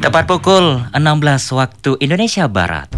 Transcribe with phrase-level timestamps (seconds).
[0.00, 2.88] Tepat pukul 16 waktu Indonesia Barat.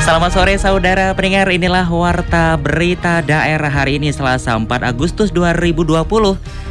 [0.00, 5.92] Selamat sore saudara pendengar inilah Warta Berita Daerah hari ini Selasa 4 Agustus 2020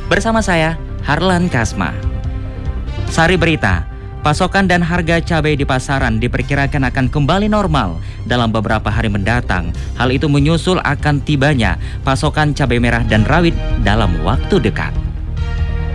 [0.10, 0.74] bersama saya
[1.06, 1.94] Harlan Kasma.
[3.14, 3.86] Sari Berita,
[4.26, 9.70] pasokan dan harga cabai di pasaran diperkirakan akan kembali normal dalam beberapa hari mendatang.
[10.02, 13.54] Hal itu menyusul akan tibanya pasokan cabai merah dan rawit
[13.86, 14.90] dalam waktu dekat.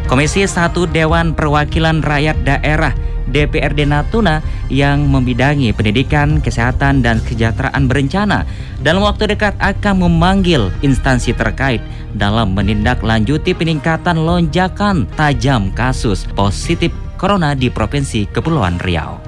[0.06, 2.94] Komisi 1 Dewan Perwakilan Rakyat Daerah
[3.30, 8.46] DPRD Natuna yang membidangi pendidikan, kesehatan, dan kesejahteraan berencana
[8.82, 11.82] dalam waktu dekat akan memanggil instansi terkait
[12.14, 19.20] dalam menindaklanjuti peningkatan lonjakan tajam kasus positif corona di Provinsi Kepulauan Riau.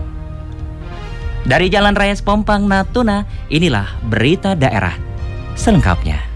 [1.45, 4.97] Dari Jalan Raya Sepompang Natuna, inilah berita daerah
[5.53, 6.33] selengkapnya.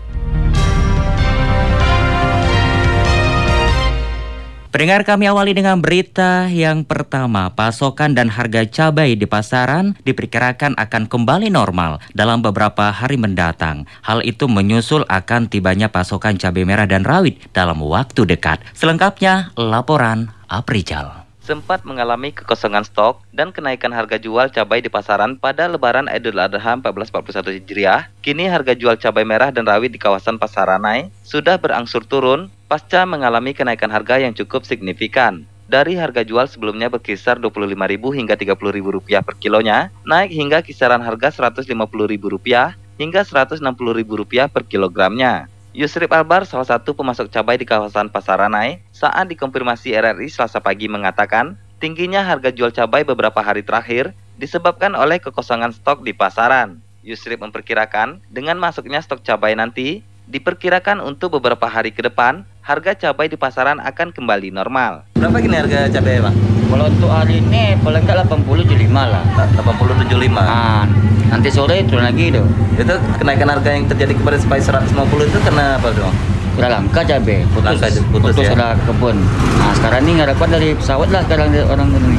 [4.69, 11.09] Pendengar kami awali dengan berita yang pertama, pasokan dan harga cabai di pasaran diperkirakan akan
[11.09, 13.89] kembali normal dalam beberapa hari mendatang.
[14.05, 18.61] Hal itu menyusul akan tibanya pasokan cabai merah dan rawit dalam waktu dekat.
[18.77, 25.71] Selengkapnya, laporan Aprijal sempat mengalami kekosongan stok dan kenaikan harga jual cabai di pasaran pada
[25.71, 31.15] lebaran Idul Adha 1441 Hijriah, kini harga jual cabai merah dan rawit di kawasan Pasaranai
[31.23, 35.47] sudah berangsur turun pasca mengalami kenaikan harga yang cukup signifikan.
[35.67, 42.75] Dari harga jual sebelumnya berkisar Rp25.000 hingga Rp30.000 per kilonya, naik hingga kisaran harga Rp150.000
[43.03, 45.51] hingga Rp160.000 per kilogramnya.
[45.77, 51.53] Yusrip Albar, salah satu pemasok cabai di kawasan Pasaranai, saat dikonfirmasi RRI selasa pagi mengatakan,
[51.85, 56.81] tingginya harga jual cabai beberapa hari terakhir disebabkan oleh kekosongan stok di pasaran.
[57.05, 60.01] Yusrip memperkirakan, dengan masuknya stok cabai nanti,
[60.33, 65.07] diperkirakan untuk beberapa hari ke depan, harga cabai di pasaran akan kembali normal.
[65.15, 66.35] Berapa gini harga cabai, Bang?
[66.67, 69.23] Kalau untuk hari ini paling enggak 80 75 lah.
[69.55, 70.35] 80 75.
[70.43, 70.83] Ah,
[71.31, 72.43] nanti sore turun lagi tuh.
[72.75, 76.11] Itu kenaikan harga yang terjadi kemarin sampai 150 itu kenapa dong?
[76.59, 78.75] Udah langka cabai, putus, Langka, putus, putus ya?
[78.83, 79.15] kebun.
[79.63, 82.19] Nah sekarang ini harapan dari pesawat lah sekarang dari orang ini.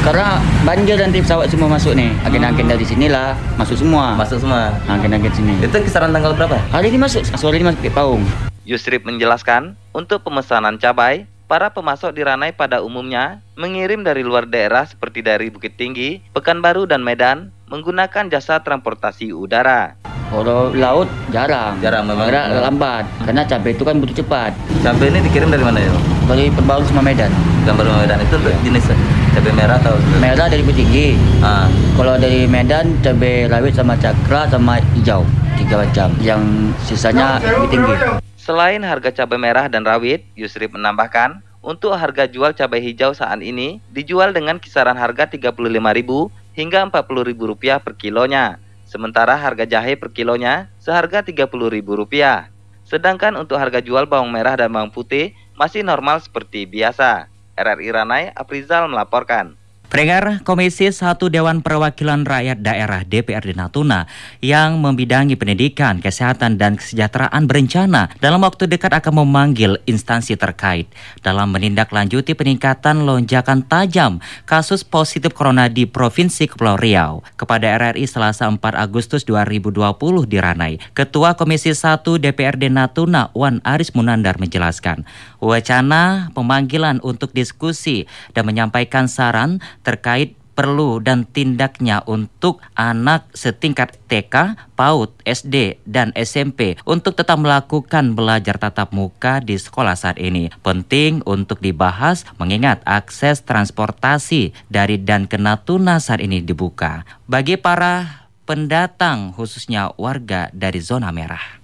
[0.00, 2.08] Karena banjir nanti pesawat semua masuk nih.
[2.24, 4.16] Agen-agen dari sini lah masuk semua.
[4.16, 4.72] Masuk semua.
[4.88, 5.60] Agen-agen sini.
[5.60, 6.56] Itu kisaran tanggal berapa?
[6.72, 8.24] Hari ini masuk, sore ini masuk ke Paung.
[8.64, 14.82] Yusrip menjelaskan, untuk pemesanan cabai, para pemasok di Ranai pada umumnya mengirim dari luar daerah
[14.82, 19.94] seperti dari Bukit Tinggi, Pekanbaru, dan Medan menggunakan jasa transportasi udara.
[20.34, 21.78] Kalau laut jarang.
[21.78, 22.26] Jarang memang.
[22.26, 23.06] Karena lambat.
[23.22, 24.50] Karena cabai itu kan butuh cepat.
[24.82, 25.94] Cabai ini dikirim dari mana ya?
[26.26, 27.30] Dari Perbaru sama Medan.
[27.62, 28.58] Gambar Medan itu Iya.
[28.66, 28.84] jenis
[29.30, 31.14] cabai merah atau Merah dari Bukit Tinggi.
[31.38, 35.22] Ah, Kalau dari Medan cabai rawit sama cakra sama hijau
[35.54, 36.10] tiga macam.
[36.18, 36.42] Yang
[36.82, 38.23] sisanya lebih tinggi.
[38.44, 43.80] Selain harga cabai merah dan rawit, Yusrip menambahkan, untuk harga jual cabai hijau saat ini
[43.88, 48.60] dijual dengan kisaran harga Rp35.000 hingga Rp40.000 per kilonya.
[48.84, 52.52] Sementara harga jahe per kilonya seharga Rp30.000.
[52.84, 57.32] Sedangkan untuk harga jual bawang merah dan bawang putih masih normal seperti biasa.
[57.56, 59.56] RRI Ranai, Aprizal melaporkan.
[59.84, 64.08] Pendengar Komisi 1 Dewan Perwakilan Rakyat Daerah DPRD Natuna
[64.40, 70.88] yang membidangi pendidikan, kesehatan, dan kesejahteraan berencana dalam waktu dekat akan memanggil instansi terkait
[71.20, 77.12] dalam menindaklanjuti peningkatan lonjakan tajam kasus positif corona di Provinsi Kepulauan Riau.
[77.36, 79.84] Kepada RRI Selasa 4 Agustus 2020
[80.24, 85.04] di Ranai, Ketua Komisi 1 DPRD Natuna Wan Aris Munandar menjelaskan,
[85.44, 94.56] wacana pemanggilan untuk diskusi dan menyampaikan saran terkait perlu dan tindaknya untuk anak setingkat TK,
[94.78, 100.48] PAUD, SD, dan SMP untuk tetap melakukan belajar tatap muka di sekolah saat ini.
[100.62, 107.02] Penting untuk dibahas mengingat akses transportasi dari dan ke Natuna saat ini dibuka.
[107.26, 111.60] Bagi para pendatang khususnya warga dari zona merah.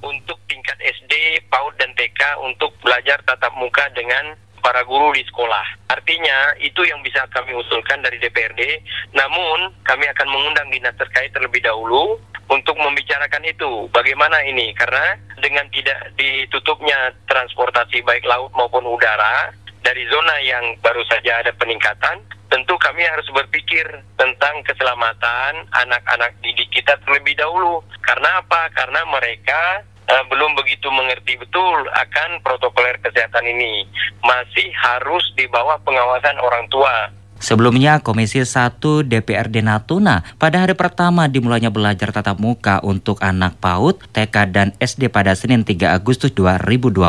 [0.00, 5.90] untuk tingkat SD, PAUD dan TK untuk belajar tatap muka dengan para guru di sekolah.
[5.90, 8.80] Artinya itu yang bisa kami usulkan dari DPRD.
[9.16, 12.20] Namun kami akan mengundang dinas terkait terlebih dahulu
[12.50, 13.88] untuk membicarakan itu.
[13.90, 14.72] Bagaimana ini?
[14.76, 21.56] Karena dengan tidak ditutupnya transportasi baik laut maupun udara dari zona yang baru saja ada
[21.56, 22.20] peningkatan,
[22.52, 23.86] tentu kami harus berpikir
[24.20, 27.80] tentang keselamatan anak-anak didik kita terlebih dahulu.
[28.04, 28.68] Karena apa?
[28.76, 33.86] Karena mereka eh, belum begitu mengerti betul akan protokoler kesehatan ini.
[34.26, 37.19] Masih harus di bawah pengawasan orang tua.
[37.40, 44.12] Sebelumnya, Komisi 1 DPRD Natuna pada hari pertama dimulainya belajar tatap muka untuk anak PAUD,
[44.12, 47.00] TK, dan SD pada Senin 3 Agustus 2020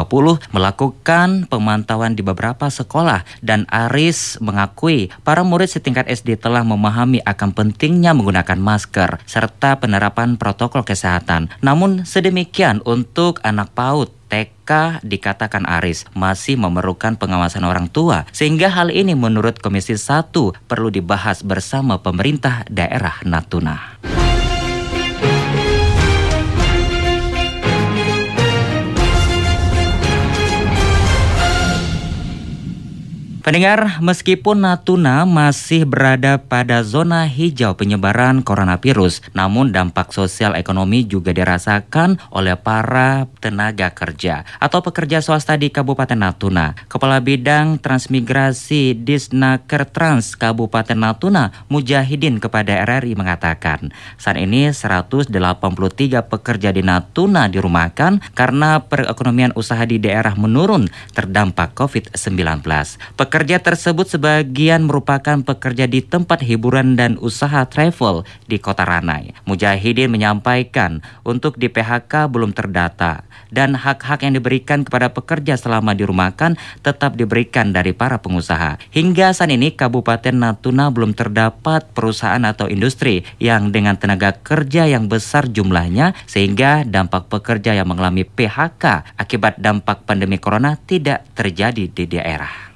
[0.56, 7.52] melakukan pemantauan di beberapa sekolah dan Aris mengakui para murid setingkat SD telah memahami akan
[7.52, 11.52] pentingnya menggunakan masker serta penerapan protokol kesehatan.
[11.60, 18.88] Namun sedemikian untuk anak PAUD, TK dikatakan Aris masih memerlukan pengawasan orang tua sehingga hal
[18.88, 20.32] ini menurut Komisi 1
[20.72, 24.00] perlu dibahas bersama pemerintah daerah Natuna.
[33.42, 41.34] Pendengar, meskipun Natuna masih berada pada zona hijau penyebaran coronavirus, namun dampak sosial ekonomi juga
[41.34, 46.78] dirasakan oleh para tenaga kerja atau pekerja swasta di Kabupaten Natuna.
[46.86, 53.90] Kepala Bidang Transmigrasi Disnaker Trans Kabupaten Natuna, Mujahidin kepada RRI mengatakan,
[54.22, 55.34] saat ini 183
[56.30, 60.86] pekerja di Natuna dirumahkan karena perekonomian usaha di daerah menurun
[61.18, 62.62] terdampak COVID-19.
[63.32, 69.32] Pekerja tersebut sebagian merupakan pekerja di tempat hiburan dan usaha travel di Kota Ranai.
[69.48, 76.60] Mujahidin menyampaikan untuk di PHK belum terdata dan hak-hak yang diberikan kepada pekerja selama dirumahkan
[76.84, 78.76] tetap diberikan dari para pengusaha.
[78.92, 85.08] Hingga saat ini Kabupaten Natuna belum terdapat perusahaan atau industri yang dengan tenaga kerja yang
[85.08, 92.12] besar jumlahnya sehingga dampak pekerja yang mengalami PHK akibat dampak pandemi corona tidak terjadi di
[92.12, 92.71] daerah.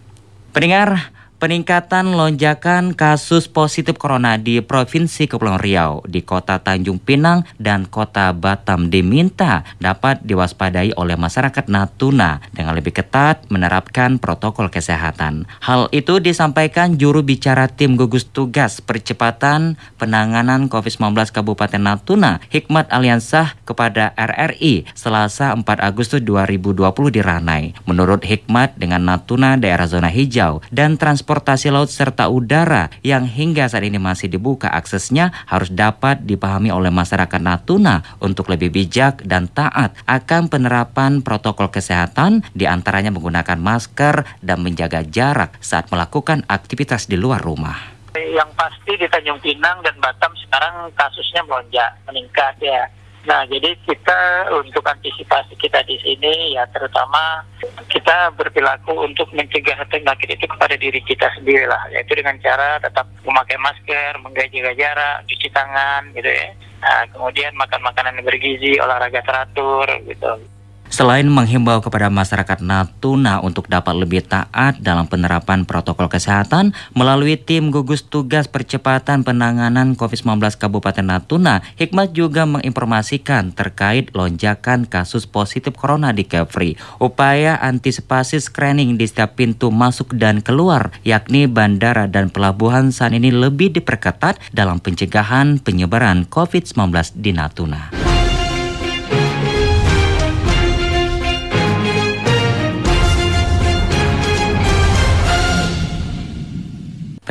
[0.55, 7.83] Pendengar, Peningkatan lonjakan kasus positif corona di Provinsi Kepulauan Riau, di Kota Tanjung Pinang, dan
[7.91, 15.43] Kota Batam diminta dapat diwaspadai oleh masyarakat Natuna dengan lebih ketat menerapkan protokol kesehatan.
[15.59, 23.59] Hal itu disampaikan juru bicara tim gugus tugas percepatan penanganan COVID-19 Kabupaten Natuna, Hikmat Aliansah
[23.67, 26.79] kepada RRI Selasa 4 Agustus 2020
[27.11, 27.75] di Ranai.
[27.83, 33.67] Menurut Hikmat, dengan Natuna daerah zona hijau dan trans transportasi laut serta udara yang hingga
[33.67, 39.51] saat ini masih dibuka aksesnya harus dapat dipahami oleh masyarakat Natuna untuk lebih bijak dan
[39.51, 47.11] taat akan penerapan protokol kesehatan di antaranya menggunakan masker dan menjaga jarak saat melakukan aktivitas
[47.11, 47.75] di luar rumah.
[48.15, 52.87] Yang pasti di Tanjung Pinang dan Batam sekarang kasusnya melonjak, meningkat ya.
[53.25, 57.41] Nah, jadi kita untuk antisipasi kita di sini ya terutama
[57.89, 63.09] kita berperilaku untuk mencegah penyakit itu kepada diri kita sendiri lah, yaitu dengan cara tetap
[63.25, 66.53] memakai masker, menjaga jarak, cuci tangan gitu ya.
[66.85, 70.54] Nah, kemudian makan makanan bergizi, olahraga teratur gitu.
[70.95, 77.67] Selain menghimbau kepada masyarakat Natuna untuk dapat lebih taat dalam penerapan protokol kesehatan, melalui tim
[77.67, 86.15] gugus tugas percepatan penanganan COVID-19 Kabupaten Natuna, Hikmat juga menginformasikan terkait lonjakan kasus positif corona
[86.15, 86.79] di Kepri.
[87.03, 93.35] Upaya antisipasi screening di setiap pintu masuk dan keluar, yakni bandara dan pelabuhan saat ini
[93.35, 97.91] lebih diperketat dalam pencegahan penyebaran COVID-19 di Natuna.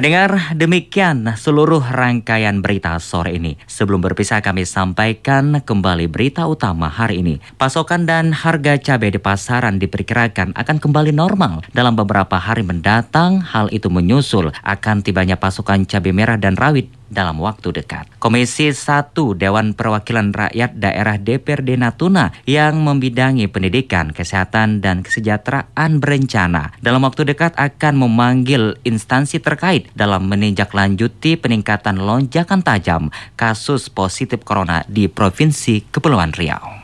[0.05, 3.57] Pendengar, demikian seluruh rangkaian berita sore ini.
[3.65, 7.41] Sebelum berpisah kami sampaikan kembali berita utama hari ini.
[7.57, 13.41] Pasokan dan harga cabai di pasaran diperkirakan akan kembali normal dalam beberapa hari mendatang.
[13.41, 18.11] Hal itu menyusul akan tibanya pasokan cabai merah dan rawit dalam waktu dekat.
[18.19, 26.75] Komisi 1 Dewan Perwakilan Rakyat Daerah DPRD Natuna yang membidangi pendidikan, kesehatan, dan kesejahteraan berencana
[26.83, 34.83] dalam waktu dekat akan memanggil instansi terkait dalam menindaklanjuti peningkatan lonjakan tajam kasus positif corona
[34.91, 36.83] di Provinsi Kepulauan Riau.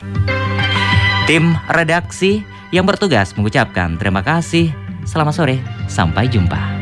[1.27, 4.71] Tim redaksi yang bertugas mengucapkan terima kasih.
[5.03, 5.57] Selamat sore,
[5.89, 6.80] sampai jumpa.